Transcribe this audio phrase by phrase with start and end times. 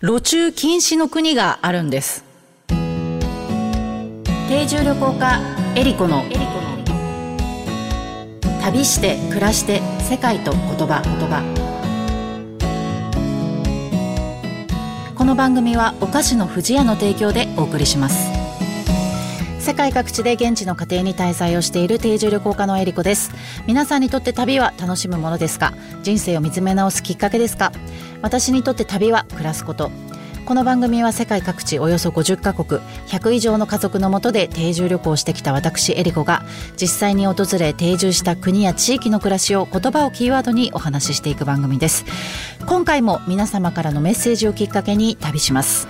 [0.00, 2.22] 路中禁止の国があるんです。
[2.68, 5.40] 定住旅行家
[5.74, 6.22] エリコの。
[8.62, 11.02] 旅して暮らして世界と言葉。
[11.02, 11.42] 言葉
[15.16, 18.37] この番組はお菓子の不二家の提供でお送りします。
[19.68, 23.30] 世界各地で現地の家庭に滞在をしている定住旅行家のエリコです。
[23.66, 25.74] 皆さんにとって旅は楽しむものですか？
[26.02, 27.70] 人生を見つめ直すきっかけですか？
[28.22, 29.90] 私にとって旅は暮らすこと。
[30.46, 36.44] この番組は世界各地およそ50カ国100以上の家族のもとで定住旅行してきた私エリコが
[36.80, 42.06] 実際に訪れ定住した国や地域の暮らしを言葉をキーワードにお話ししていく番組です。
[42.64, 45.86] 今回も皆様からのメッセージをきっかけに旅します。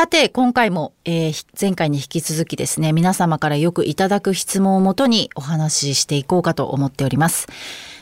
[0.00, 7.48] さて、今回も、えー、前回に引き続きですね、皆様からよくいただく質問をもとにお話ししていこうかと思っております。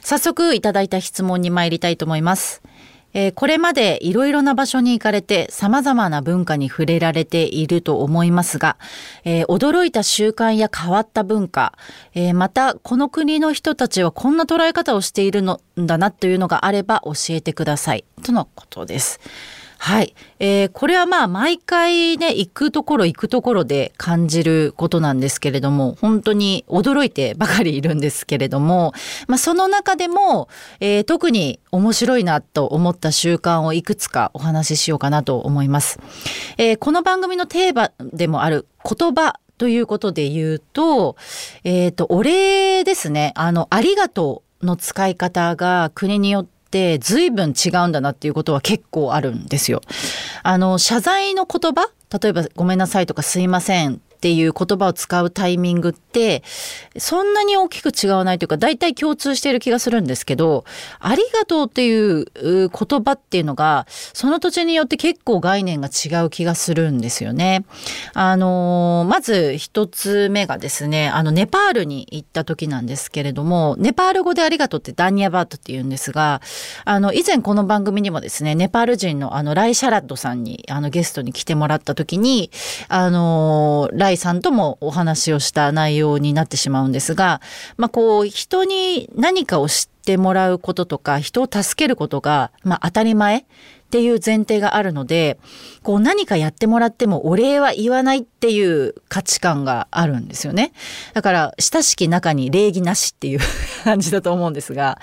[0.00, 2.62] 早速いただいた質問に参りたいと思います。
[3.14, 8.76] えー、これまでいろいろな場所に行かれて様々な文化に触れられていると思いますが、
[9.24, 11.72] えー、驚いた習慣や変わった文化、
[12.14, 18.04] えー、またこの国の人たちはこんな捉え方をしているのだなというのがあれば教えてください。
[18.22, 19.18] とのことです。
[19.80, 28.92] はい、えー、これはまあ毎回ね行くところ行くところで感じることなんですけれども本当に驚いてばかりいるんですけれども、
[29.28, 30.48] まあ、その中でも、
[30.80, 36.00] えー、特に面白いなと思った習慣をいくつかお話ししようかなと思います。
[36.58, 41.16] えー、この番組のテーマでもある言葉ということで言うと、
[41.64, 43.32] えっ、ー、と、お礼ですね。
[43.36, 49.80] あの、ありがとうの使い方が国によってって随分違うんだなっていうことは結構あるんですよ。
[50.42, 51.90] あの謝罪の言葉？
[52.22, 56.42] 例えば「ごめんなさい」とか「すいません」っていう言葉を使うタイミングって
[56.96, 60.64] そんなに大きく違わないというか大体共通している気がするんですけど
[60.98, 67.64] ありがとうっていう言葉っていうのがその土地によって結構概念が違う気がするんですよね。
[68.14, 76.42] あのまず一つ目がですねあのネパールに行った時なんですけれどもネパール語でありがとうってダニアバートって言うんですが
[76.84, 82.50] あの以前この番組にもですねネパール人のあのライ・シャラッドさんにあのゲストに来てもらった時に
[82.88, 87.40] あのライさんともお話をした内容になってしまうんですが、
[87.76, 93.44] まあ、こう人に何かを知っててもらうこととか人を助けることが、まあ、当たり前っ
[93.90, 95.38] ていう前提があるので
[95.82, 100.72] こう何かやってもらってもお礼は言わないっていう価値観があるんですよね。
[101.12, 103.40] だから親しき中に礼儀なしっていう
[103.84, 104.98] 感じだと思うんですが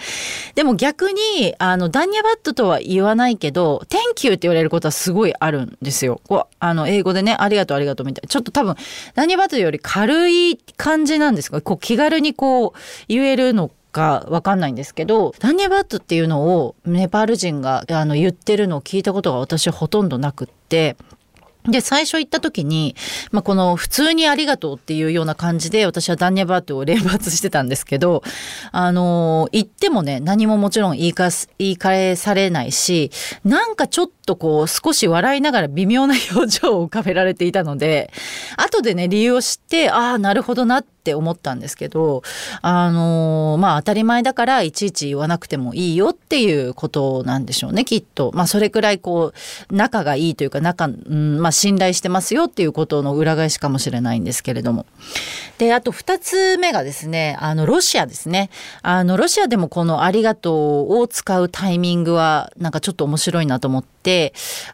[0.56, 6.20] でも逆にあのダンニャバットとは言わないけど「Thank you」って言われることはすごいあるんですよ。
[6.28, 8.28] こうあの英語でね「ありがとうありがとう」みたいな。
[8.28, 8.76] ちょっと多分
[9.14, 20.98] ダンニャバットより軽い感じなんですがこう気軽にこう言えるのかわかんないんですけどダンニャバットっていうのをネパール人があの言ってるのを聞いたことが私ほとんどなくって
[21.70, 22.96] で、最初行った時に、
[23.32, 28.22] まあ、この普通にありがとうっていうような感じで私はダンニャバートを連発してたんですけど、
[28.72, 33.12] あのー、行ってもね、何ももちろん言いか、言い返されないし、
[33.44, 38.12] なんかちょっとこう少し笑いながら微妙な表情を浮かべられていたので、
[38.58, 42.24] 後でね、理由を知って、ああ、なるほどなって思ったんですけど、
[42.62, 48.32] あのー、まあ当たり前だからいちいち言わなくてもいいよっていうことなんでしょうね、きっと。
[48.34, 49.34] まあそれくらいこ
[49.70, 54.86] う、仲がいいというか、仲、うん、まあ信頼してますよっていうことの裏返しかもしれないんですけれども。
[55.60, 58.50] で、あと2つ目がですね、あの、ロシアですね。
[58.82, 64.15] あの、ロシアでもこのありがとうを使うタイミングは、なんかちょっと面白いなと思って、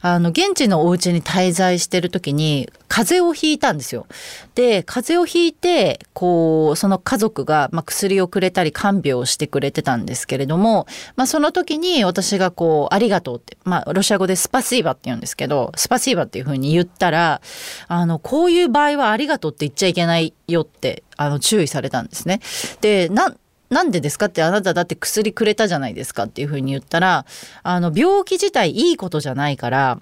[0.02, 4.06] あの、現地のお家に滞在してる時に、風邪をひいたんですよ。
[4.54, 17.42] で、風邪をひいて、こう、その家族が、まあ、薬をくれたり看病をしてくれてたんですけれども、まあ、その時に私がこう、ありがとうって、まあ、ロシア語でスパシーバって言うんですけど、スパシーバっていうふうに言ったら、
[17.88, 22.42] あの、こういう場合はありがとうって言っちゃいけないよって、あの、注意されたんですね。
[22.82, 23.34] で、な、
[23.72, 27.26] なんでですかってあなただって薬くれたじゃないですかっていうふうに言ったら、
[27.64, 30.00] あの、病気自体いいことじゃないから、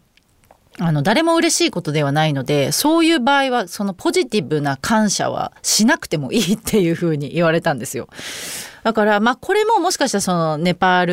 [0.80, 8.08] あの誰も嬉しいことではないのでそういう場合はそのポジティブな感謝はしなくてもいいっていうふうに言われたんですよ。
[8.84, 11.06] だからまあこれももしかしたらそのネパー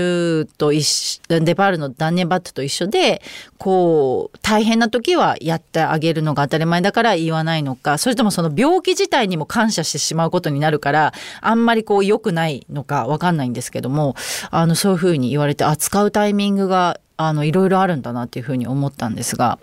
[0.44, 0.84] ルと一
[1.28, 3.22] 緒ネパールのダンネバットと一緒で
[3.58, 14.14] こう大変な時はやってあげるのが当たり前だから言わないのかそれともその病気自体にも感謝してしまうことになるからあんまりこう良くないのか分かんないんですけども
[14.50, 19.58] あのそういうふうに言われて扱うタイミングがあのいろいろあるんだなっていうふうに思ったんですが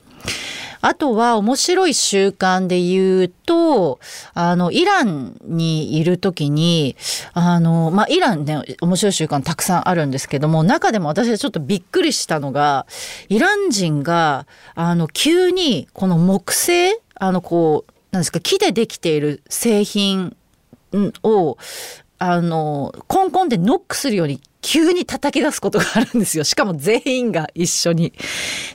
[0.86, 4.02] あとは面白い習慣で言うと、
[4.34, 6.98] あの、イランにいる時に、
[7.32, 12.86] あの、まあ、イランね、面白い習慣たくさんあるんですけども、中でも私はちょっとびっくりしたのが、
[13.30, 14.46] イラン人が、
[14.76, 20.36] あの、急にこの木製、あの、こう、なんですか、木でできている製品
[21.24, 21.58] を、
[22.20, 26.44] あの、コンコンでノックするように急に叩き出すことがあるんですよ。
[26.44, 28.14] しかも全員が一緒に。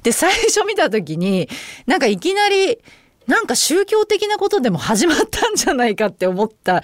[0.05, 1.49] で、最初見た時に、
[1.87, 2.79] なんかいきなり、
[3.26, 6.82] なんか宗教的なことでも始まったんじゃないかって思った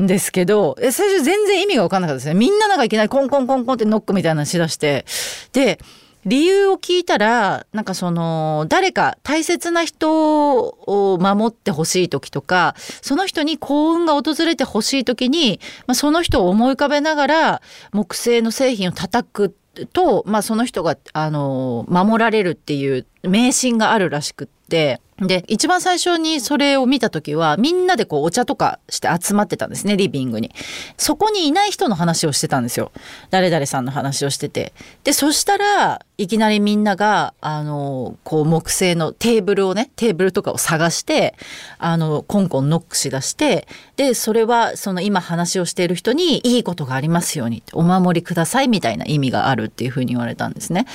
[0.00, 2.34] んですけど、最初全然意味がわかんなかったですね。
[2.34, 5.04] みんななんかいきなりコンコンコンコンってノックみたいなのしだして。
[5.52, 5.80] で、
[6.26, 17.62] 理由を聞いたらなんかその誰か大切な人を守ってほしい時とかその人に幸運が訪れてほしい時に、まあ、その人を思い浮かべながら
[17.92, 19.54] 木製の製品を叩く
[19.92, 25.00] と、まあ、その人があの守られるっていう迷信があるらしくって。
[25.20, 30.50] で、一番最初にそれを見た時は、みんなでこうお茶とかして集まってたんですね、リビングに。
[30.96, 32.90] そこにいない人の話をしてたんですよ。
[33.28, 34.72] 誰々さんの話をしてて。
[35.04, 41.34] で、そしたら、いきなりみんなが、あの、こう木製のテーブルをね、テーブルとかを探して、
[41.78, 50.86] あの、コンコンノックしだして、で、それはその今話をしている人にいいことがありますように、お守りくださいみたいな意味があるっていうふうに言われたんですね。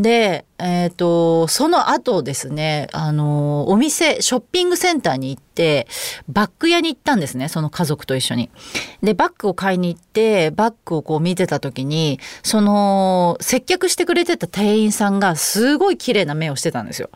[0.00, 5.86] で、えっ、ー、と、その後ですね、あの、お店、ショッピングセンターに行って、
[6.28, 8.50] バッグ屋に行ったんですね、その家族と一緒に。
[9.02, 17.10] で、バッグを買いに行って、バッグをこう見てた時に、その、接客してくれてた店員さんがすごい綺麗な目をしてたんですよ。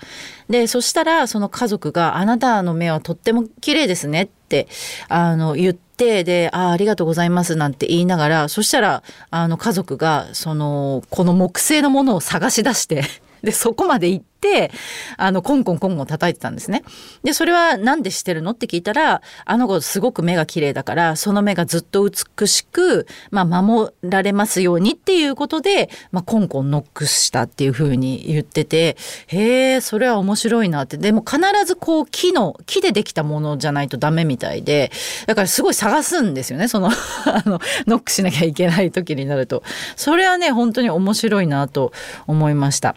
[0.49, 4.69] で、そしたら、その家族が、あなたの目はとっても綺麗ですねって、
[5.08, 13.05] あの、言って、で、ああ、ありがとうございますなんて言いながら、そしたら、あの、家族が、その、この木製のものを探し出して
[13.44, 14.70] で、そこまで行って、
[15.17, 16.82] あの、コンコンコンコン叩いてたんですね。
[17.23, 28.96] で、それは何でしてるのって聞いたら、あの子すごく目が綺麗だから、その目がずっと美しく、まあ、守られますようにっていうことで、まあ、コンコンノックしたっていうふうに言ってて、
[29.29, 30.96] へえ、それは面白いなって。
[30.96, 34.91] でも必ずこう、木の、木でできたものじゃないとダメみたいで、
[35.26, 36.69] だからすごい探すんですよね。
[36.69, 36.91] その
[37.26, 39.62] あの、ノックしなきゃいけない時になると。
[39.96, 41.93] それはね、本当に面白いなと
[42.26, 42.94] 思いました。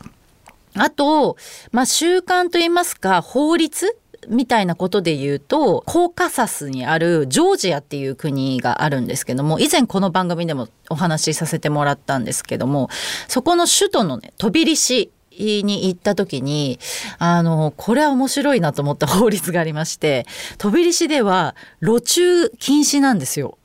[0.79, 1.38] あと、
[1.71, 3.97] まあ、習慣といいますか、法律
[4.29, 12.89] みたいなことで言うと、コーカサスにあるジョージアっていう国があるんですけども、以前この番組でもお話しさせてもらったんですけども、
[13.27, 16.80] そこの首都のね、飛びリシに行った時に、
[17.19, 20.25] あの、これは面白いなと思った法律がありまして、
[20.57, 23.57] 飛びリシでは路中禁止なんですよ。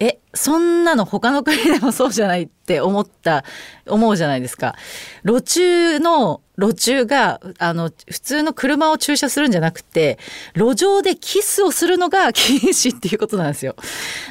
[0.00, 3.44] えそんなの他の国でもそうじゃないって思った
[3.86, 4.76] 思うじゃないですか。
[5.24, 10.18] 路中の路中があの普通の車を駐車するんじゃなくて
[10.54, 13.74] 路上でキスをするのが 禁止っていうことなんですよ。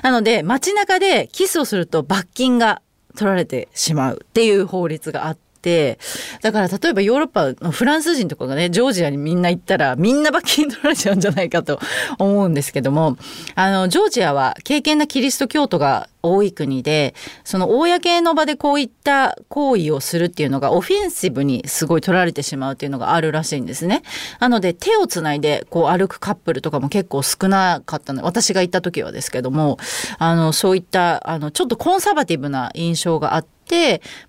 [0.03, 2.81] なので街中でキスをすると罰金が
[3.15, 5.37] 取られてしまうっていう法律があっ
[5.67, 5.99] て
[6.41, 11.79] だから例えばヨーロッパのフランス人とかがねジョージアにみんな行ったらみんな罰金取られちゃうんじゃないかと
[12.19, 13.17] 思うんですけども
[13.55, 17.13] あのジョージアは敬虔なキリスト教徒が多い国で
[17.43, 24.03] その公の場でこういった行為をするっていうのがオフェンシブにすごい取られてしまうっていうのがあるらしいんですね。
[24.39, 29.77] なので手をつないでこう歩くカップルとかも結構少なかったの私が行った時はですけども
[30.19, 33.57] あのそういったあのちょっとコンサバティブな印象があって。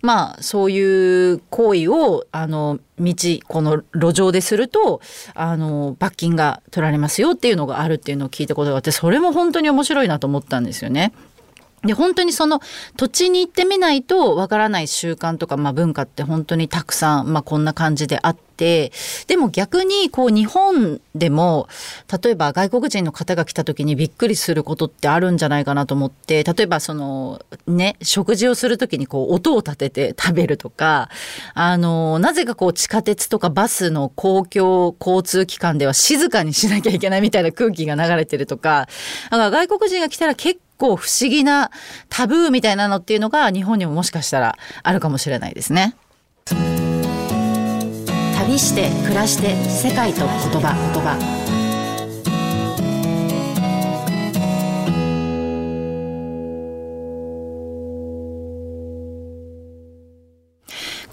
[0.02, 3.14] まあそういう行為をあの道
[3.46, 5.00] この路上ですると
[5.34, 11.12] あの罰金が取られますよっていうのがあるっていうのを聞いたことがあってそれも本当に面白いなと思ったんですよね。
[11.84, 12.60] で本当にその
[12.96, 18.90] 土地に行ってみないとわからない習慣とか、まあ、文化って本当にたくさん、まあ、こんな感じであって
[19.28, 21.68] でも逆にこう日本でも
[22.22, 31.08] 例えば外国人の方が来た時にびっくりすることってあるんじゃないかなと思って例えばそのね食事をする時にこう音を立てて食べるとか
[31.54, 38.88] あのなぜかこう地下鉄とかバスの公共交通機関では静かにしなきゃいけないみたいな空気が流れてるとか
[39.30, 41.70] だから外国人が来たら結構不思議な
[42.08, 45.94] タブーみたいなのっていうのが日本にももしかしたらあるかもしれないですね。
[48.38, 51.47] 旅して暮らして世界と言葉言葉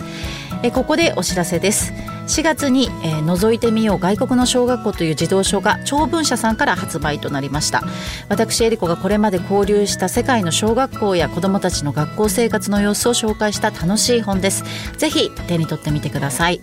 [0.63, 1.91] えここでお知らせです。
[2.27, 7.83] 4月に、えー、覗いてみよう外国の小学校という児童書が長文社さんから発売となりました。
[8.29, 14.63] 私エリコがこれまで交流した世界の小学校や子どもたちの学校生活の様子を紹介した楽しい本です。
[14.97, 16.61] ぜひ手に取ってみてください。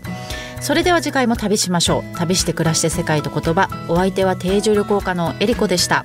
[0.61, 2.17] それでは次回も旅しましょう。
[2.17, 3.69] 旅して暮らして世界と言葉。
[3.89, 6.03] お相手は定住旅行家のエリコでした。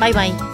[0.00, 0.53] バイバイ。